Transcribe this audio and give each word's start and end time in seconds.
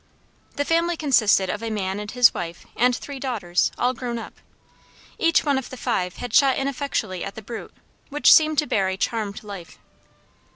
The 0.55 0.65
family 0.65 0.97
consisted 0.97 1.47
of 1.47 1.61
a 1.61 1.69
man 1.69 1.99
and 1.99 2.09
his 2.09 2.33
wife 2.33 2.65
and 2.75 2.95
three 2.95 3.19
daughters, 3.19 3.71
all 3.77 3.93
grown 3.93 4.17
up. 4.17 4.33
Each 5.19 5.43
one 5.45 5.59
of 5.59 5.69
the 5.69 5.77
five 5.77 6.15
had 6.15 6.33
shot 6.33 6.57
ineffectually 6.57 7.23
at 7.23 7.35
the 7.35 7.43
brute, 7.43 7.75
which 8.09 8.33
seemed 8.33 8.57
to 8.57 8.65
bear 8.65 8.87
a 8.87 8.97
charmed 8.97 9.43
life. 9.43 9.77